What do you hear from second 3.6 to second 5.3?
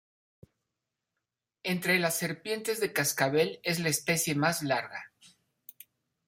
es la especie más larga.